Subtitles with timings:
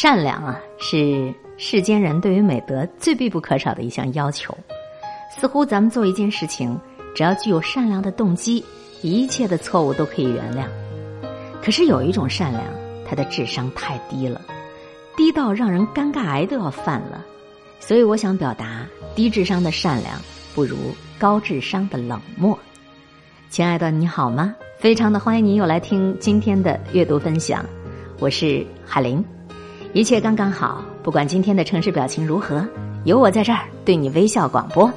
[0.00, 4.56] 善良啊，是世间人对于美德最必不可少的一项要求。
[5.28, 6.78] 似乎咱们做一件事情，
[7.16, 8.64] 只要具有善良的动机，
[9.02, 10.68] 一切的错误都可以原谅。
[11.60, 12.62] 可是有一种善良，
[13.04, 14.40] 它的智商太低了，
[15.16, 17.26] 低到让人尴尬癌都要犯了。
[17.80, 18.86] 所以我想表达，
[19.16, 20.14] 低智商的善良
[20.54, 20.76] 不如
[21.18, 22.56] 高智商的冷漠。
[23.50, 24.54] 亲爱的，你好吗？
[24.78, 27.66] 非常的欢迎您又来听今天的阅读分享，
[28.20, 29.37] 我是海林。
[29.98, 32.64] 一切刚刚好，不管今天的城市表情如何，
[33.02, 34.88] 有我在这儿对你微笑广播。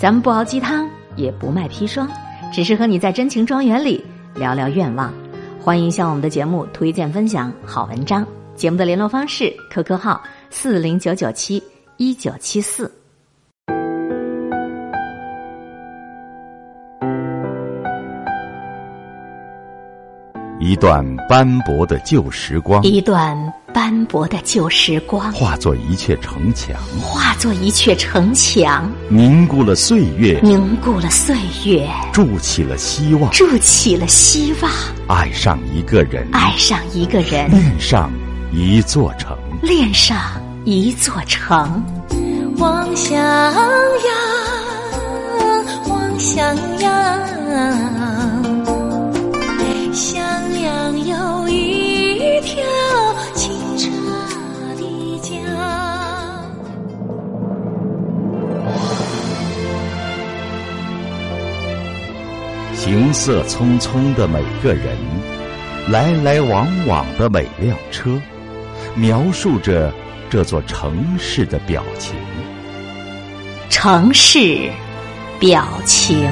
[0.00, 2.08] 咱们不熬鸡汤，也不卖砒霜，
[2.52, 4.04] 只是和你在真情庄园里
[4.34, 5.14] 聊聊愿望。
[5.60, 8.26] 欢迎向我们的节目推荐分享好文章。
[8.56, 11.62] 节目的联络方式：QQ 号四零九九七
[11.96, 12.90] 一九七四。
[20.64, 23.36] 一段斑驳的旧时光，一段
[23.74, 34.70] 斑驳的旧时光，化作一阙城墙，化作一阙城墙，凝固了岁月，凝固了岁月，筑起了希望，筑起了希望，
[35.08, 38.08] 爱上一个人，爱上一个人，恋上
[38.52, 40.16] 一座城，恋上
[40.64, 41.82] 一座城，
[42.58, 43.20] 望向
[63.24, 64.98] 色匆匆的每个人，
[65.92, 68.20] 来来往往的每辆车，
[68.96, 69.92] 描述着
[70.28, 72.16] 这座城市的表情。
[73.70, 74.68] 城市
[75.38, 76.28] 表情。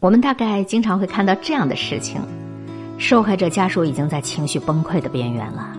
[0.00, 2.18] 我们大概经常会看到这样的事情：
[2.96, 5.76] 受害者家属已经在情绪崩溃的边缘了，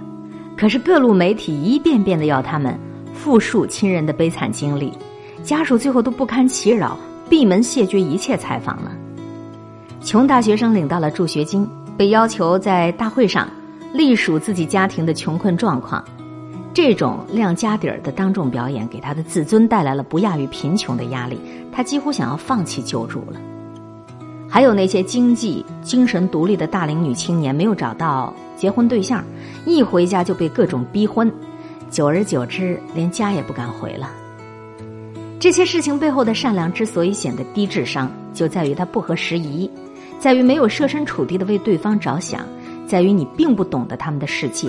[0.56, 2.80] 可是各路媒体一遍遍的要他们。
[3.16, 4.94] 复述亲人的悲惨经历，
[5.42, 6.98] 家属最后都不堪其扰，
[7.30, 8.92] 闭门谢绝一切采访了。
[10.02, 11.68] 穷大学生领到了助学金，
[11.98, 13.50] 被要求在大会上
[13.94, 16.04] 隶属自己家庭的穷困状况。
[16.74, 21.40] 这种亮家底儿的当众表演，给他的自尊带来了不亚于贫穷的压力，
[21.72, 23.40] 他几乎想要放弃救助了。
[24.50, 29.24] 还有那些经济、精神独立的大龄女青年，没有找到结婚对象，
[29.66, 31.32] 一回家就被各种逼婚。
[31.96, 34.12] 久而久之，连家也不敢回了。
[35.40, 39.72] 这些事情背后的善良之所以显得低智商，就在于它不合时宜，
[40.20, 42.46] 在于没有设身处地的为对方着想，
[42.86, 44.68] 在于你并不懂得他们的世界。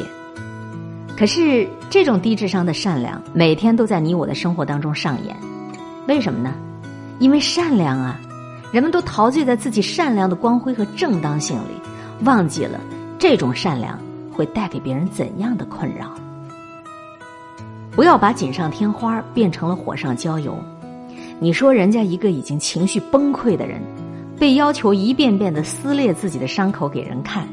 [1.16, 5.36] 可是，这种低智商的善良，每天都在你我的生活当中上演。
[6.06, 6.54] 为什么呢？
[7.18, 8.20] 因为善良啊，
[8.70, 11.72] 人们都陶醉在自己善良的光辉和正当性里，
[12.22, 12.78] 忘记了
[13.18, 13.98] 这种善良
[14.32, 16.14] 会带给别人怎样的困扰。
[17.96, 20.54] 不要把锦上添花变成了火上浇油。
[21.40, 23.80] 你说人家一个已经情绪崩溃的人，
[24.38, 27.48] 被要求一遍遍的撕裂自己的伤口给人看，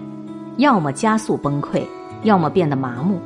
[0.57, 1.81] 要么加速崩溃，
[2.23, 3.21] 要么变得麻木。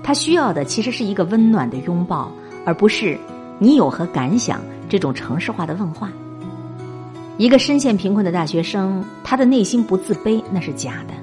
[0.00, 2.30] 他需要的其实是一个温暖的拥抱，
[2.64, 3.18] 而不是
[3.58, 6.08] 你有何感想这种城市化的问话。
[7.36, 11.14] 一个深陷贫困的大学生，他的内心不自卑那是假的。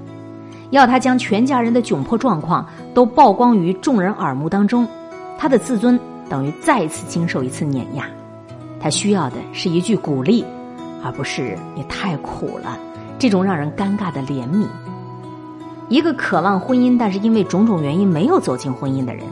[0.71, 4.85] 要他将全家人的窘迫状况都曝光于众人耳目当中。
[5.41, 8.05] 他的自尊等于再次经受一次碾压，
[8.79, 10.45] 他需要的是一句鼓励，
[11.03, 12.77] 而不是“你太苦了”
[13.17, 14.67] 这种让人尴尬的怜悯。
[15.89, 19.25] 一个渴望婚姻但是因为种种原因没有走进婚姻的人，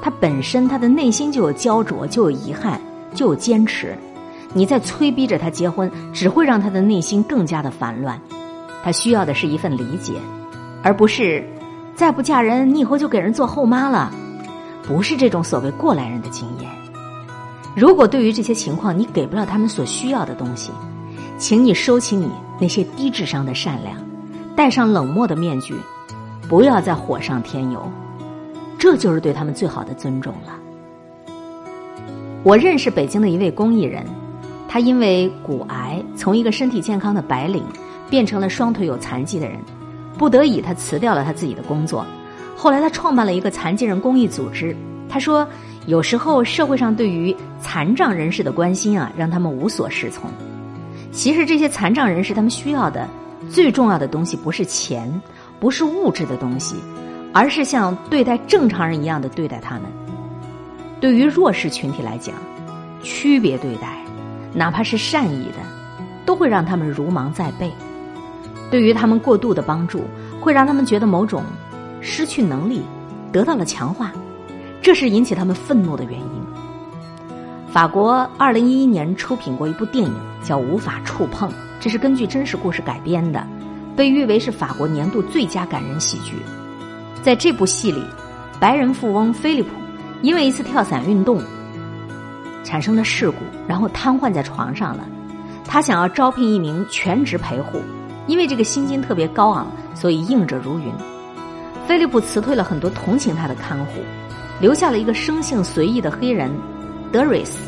[0.00, 2.80] 他本身他的内心就有焦灼，就有遗憾，
[3.14, 3.94] 就有坚持。
[4.54, 8.18] 你在催逼着他结婚，只会让他的内心更加的烦乱。
[8.82, 10.14] 他需要的是一份理解，
[10.82, 11.46] 而不是
[11.94, 14.10] 再不嫁人，你以后就给人做后妈了。
[14.86, 16.70] 不是这种所谓过来人的经验。
[17.74, 20.70] 如果对于这些情况你给不了他们所需要的东西，
[21.38, 22.30] 请你收起你
[22.60, 23.96] 那些低智商的善良，
[24.54, 25.74] 戴上冷漠的面具，
[26.48, 27.90] 不要再火上添油，
[28.78, 30.54] 这就是对他们最好的尊重了。
[32.44, 34.04] 我认识北京的一位公益人，
[34.68, 37.64] 他因为骨癌从一个身体健康的白领
[38.08, 39.58] 变成了双腿有残疾的人，
[40.16, 42.06] 不得已他辞掉了他自己的工作。
[42.56, 44.74] 后来，他创办了一个残疾人公益组织。
[45.08, 45.46] 他说
[45.86, 50.30] ：“有时候社会上对于残障人士的关心啊，让他们无所适从。
[51.12, 53.08] 其实，这些残障人士他们需要的
[53.50, 55.12] 最重要的东西，不是钱，
[55.60, 56.76] 不是物质的东西，
[57.32, 59.82] 而是像对待正常人一样的对待他们。
[61.00, 62.34] 对于弱势群体来讲，
[63.02, 63.98] 区别对待，
[64.54, 65.58] 哪怕是善意的，
[66.24, 67.70] 都会让他们如芒在背。
[68.70, 70.02] 对于他们过度的帮助，
[70.40, 71.44] 会让他们觉得某种
[72.06, 72.82] 失去能力
[73.32, 74.12] 得到了强化，
[74.82, 76.28] 这是引起他们愤怒的原因。
[77.72, 80.14] 法国二零一一年出品过一部电影，
[80.44, 81.48] 叫《无法触碰》，
[81.80, 83.44] 这是根据真实故事改编的，
[83.96, 86.34] 被誉为是法国年度最佳感人喜剧。
[87.22, 88.04] 在这部戏里，
[88.60, 89.70] 白人富翁菲利普
[90.20, 91.42] 因为一次跳伞运动
[92.62, 93.36] 产生了事故，
[93.66, 95.04] 然后瘫痪在床上了。
[95.64, 97.80] 他想要招聘一名全职陪护。
[98.26, 100.92] 因为这个薪金特别高昂，所以应者如云。
[101.86, 104.00] 菲利普辞退了很多同情他的看护，
[104.60, 106.50] 留下了一个生性随意的黑人
[107.12, 107.58] 德瑞斯。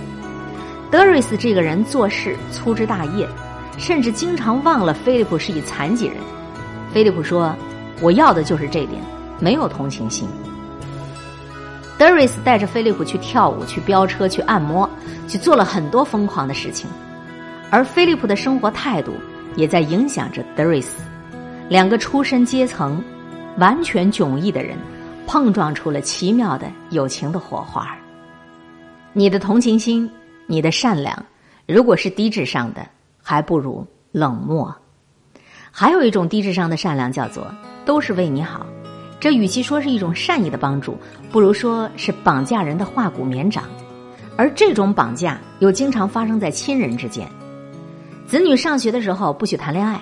[0.91, 3.29] 德瑞斯这个人做事粗枝大叶，
[3.77, 6.17] 甚至经常忘了菲利普是一残疾人。
[6.93, 7.55] 菲利普说
[8.01, 9.03] ：“我要的就是这点，
[9.39, 10.29] 没有同情心。”
[11.99, 14.89] 德瑞斯带着菲利普去跳舞、去飙车、去按摩，
[15.29, 16.89] 去做了很多疯狂的事情，
[17.71, 19.13] 而菲利普的生活态度。
[19.57, 21.01] 也在影响着德瑞斯，
[21.71, 23.03] 两个出身阶层
[23.59, 24.77] 完全迥异的人，
[25.27, 27.97] 碰撞出了奇妙的友情的火花。
[29.13, 30.11] 你的同情心，
[30.47, 31.17] 你的善良，
[31.67, 32.87] 如果是低智商的，
[33.23, 34.75] 还不如冷漠。
[35.71, 37.47] 还有一种低智商的善良，叫做
[37.85, 38.67] 都是为你好。
[39.19, 40.97] 这与其说是一种善意的帮助，
[41.33, 43.65] 不如说是绑架人的化骨绵掌。
[44.37, 47.27] 而这种绑架又经常发生在亲人之间。
[48.27, 49.99] 子女上学的时候不许谈恋爱，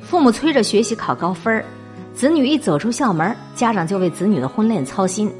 [0.00, 1.64] 父母催着学习考高分儿，
[2.16, 5.30] 子女一走出校门，家长就为子女的婚恋操心，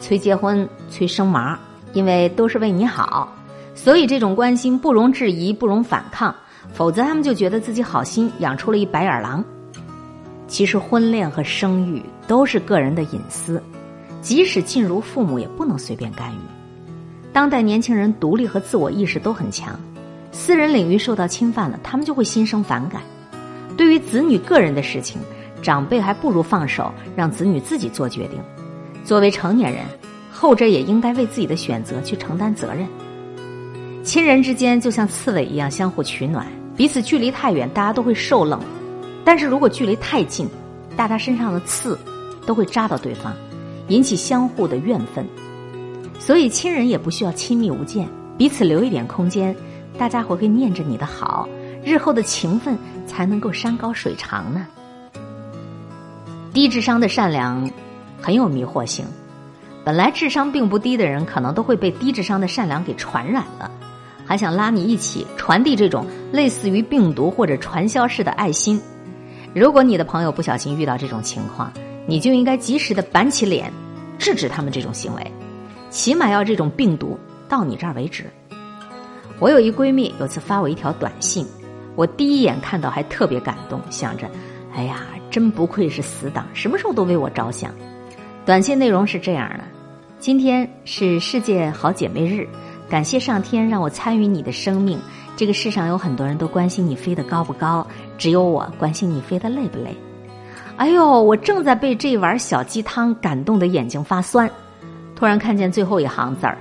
[0.00, 1.56] 催结婚、催生娃，
[1.92, 3.32] 因为都是为你好，
[3.72, 6.34] 所以这种关心不容置疑、不容反抗，
[6.72, 9.44] 否则他们就觉得自己好心养出了一白眼狼。
[10.48, 13.62] 其实婚恋和生育都是个人的隐私，
[14.20, 16.38] 即使进入父母也不能随便干预。
[17.32, 19.78] 当代年轻人独立和自我意识都很强。
[20.32, 23.02] 私人领域受到侵犯了，他们就会心生反感。
[23.76, 25.20] 对于子女个人的事情，
[25.64, 28.38] 长辈还不如放手，让子女自己做决定。
[29.02, 29.82] 作为成年人，
[30.30, 32.86] 后者也应该为自己的选择去承担责任。
[34.04, 36.46] 亲人之间就像刺猬一样相互取暖，
[36.76, 38.60] 彼此距离太远，大家都会受冷；
[39.24, 40.46] 但是如果距离太近，
[40.98, 41.98] 大家身上的刺
[42.44, 43.34] 都会扎到对方，
[43.88, 45.26] 引起相互的怨愤。
[46.18, 48.06] 所以，亲人也不需要亲密无间，
[48.36, 49.56] 彼此留一点空间。
[49.96, 51.48] 大家伙会念着你的好，
[51.82, 52.76] 日后的情分
[53.06, 54.66] 才能够山高水长呢。
[56.54, 57.68] 低智商的善良
[58.22, 59.04] 很有迷惑性，
[59.84, 63.68] 本来智商并不低的人，可能都会被低智商的善良给传染了，
[64.24, 68.80] 还想拉你一起传递这种类似于病毒或者传销式的爱心。
[69.52, 71.72] 如果你的朋友不小心遇到这种情况，
[72.06, 73.68] 你就应该及时的板起脸，
[74.16, 75.32] 制止他们这种行为，
[75.90, 77.18] 起码要这种病毒
[77.48, 78.30] 到你这儿为止。
[79.40, 81.44] 我有一闺蜜，有次发我一条短信，
[81.96, 84.30] 我第一眼看到还特别感动，想着，
[84.72, 85.00] 哎呀，
[85.34, 87.72] 真不愧是死党，什么时候都为我着想。
[88.46, 89.64] 短信内容是这样的：
[90.20, 92.46] 今天是世界好姐妹日，
[92.88, 94.96] 感谢上天让我参与你的生命。
[95.36, 97.84] 这个世上有很多人都关心你飞得高不高，
[98.16, 99.96] 只有我关心你飞得累不累。
[100.76, 104.48] 哎呦，我正在被这碗小鸡汤感动的眼睛发酸，
[105.16, 106.56] 突然看见最后一行字儿，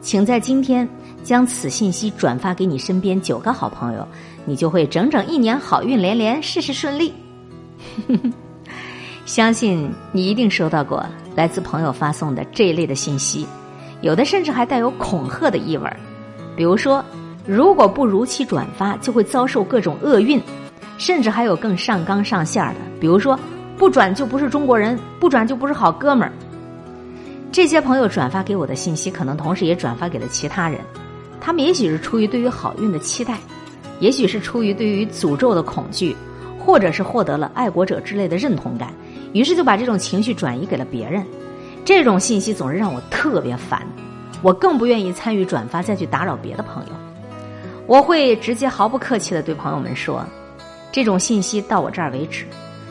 [0.00, 0.88] 请在今天。
[1.24, 4.06] 将此信息转发给你身边九个好朋友，
[4.44, 7.12] 你就会整整一年好运连连，事事顺利。
[9.24, 13.46] 相信你一定收到过来自朋友发送的这一类的信息，
[14.02, 15.96] 有的甚至还带有恐吓的意味儿，
[16.56, 17.04] 比如说，
[17.46, 20.40] 如果不如期转发，就会遭受各种厄运，
[20.98, 23.38] 甚至还有更上纲上线的，比如说，
[23.78, 26.32] 不转就不是中国人，不转就不是好哥们儿。
[27.50, 30.80] 这些朋友转发给我的信息，可能同时也转发给了其他人。
[31.40, 33.38] 他们也许是出于对于好运的期待，
[34.00, 36.16] 也许是出于对于诅咒的恐惧，
[36.64, 38.92] 或者是获得了爱国者之类的认同感，
[39.32, 41.24] 于是就把这种情绪转移给了别人。
[41.84, 43.86] 这种信息总是让我特别烦，
[44.40, 46.92] 我更不愿意参与转发再去打扰别的朋友。
[47.86, 50.24] 我会直接毫不客气的对朋友们说
[50.90, 52.46] ：“这种信息到我这儿为止，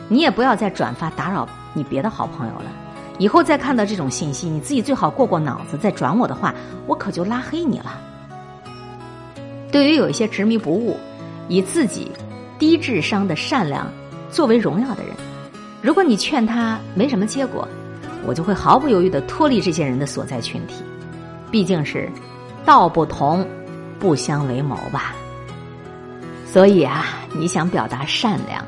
[0.06, 2.66] 你也不要再转发打扰你别的好朋友了。
[3.18, 6.54] 以后再看到这种信息，你自己最好过过脑子再转我的话，
[6.86, 8.00] 我可就拉黑你了。”
[9.72, 10.96] 对于有一些执迷不悟、
[11.48, 12.12] 以自己
[12.64, 13.92] 低智商的善良
[14.30, 15.12] 作为荣耀的人，
[15.82, 17.68] 如果你劝他没什么结果，
[18.24, 20.82] 我就会毫不犹豫的脱离这些人的所在群体。
[21.50, 22.08] 毕竟是
[22.64, 23.46] 道不同，
[23.98, 25.14] 不相为谋吧。
[26.46, 27.04] 所以啊，
[27.34, 28.64] 你想表达善良，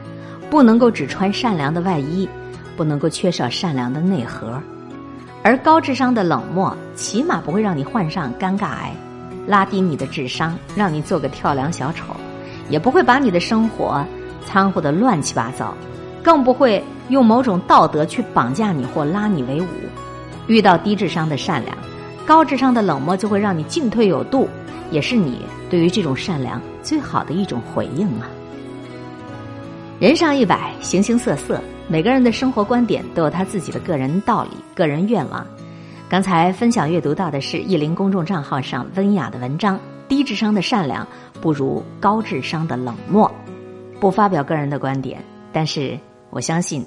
[0.50, 2.28] 不能够只穿善良的外衣，
[2.76, 4.60] 不能够缺少善良的内核。
[5.42, 8.92] 而高智商的冷漠，起码不会让你患上尴尬癌。
[9.46, 12.14] 拉低你的智商，让你做个跳梁小丑，
[12.68, 14.04] 也不会把你的生活
[14.44, 15.74] 掺和的乱七八糟，
[16.22, 19.66] 更不会用某种道德去绑架你或拉你为伍。
[20.46, 21.76] 遇到低智商的善良，
[22.24, 24.48] 高智商的冷漠就会让你进退有度，
[24.90, 28.28] 也是你对于这种善良最好的一种回应啊。
[29.98, 35.44] 人上一百，形形色色，每个人的生活观点都有他自己的个人道理、个人愿望。
[36.08, 41.06] 刚才分享阅读到的是意林公众账号上温雅的文章：低智商的善良
[41.40, 43.30] 不如高智商的冷漠。
[43.98, 45.98] 不发表个人的观点，但是
[46.30, 46.84] 我相信，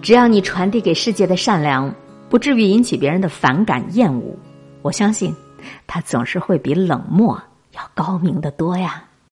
[0.00, 1.94] 只要你传递给世界的善良
[2.30, 4.34] 不至于引起别人的反感厌恶，
[4.80, 5.34] 我相信，
[5.86, 7.40] 它总是会比冷漠
[7.72, 9.04] 要高明的多呀。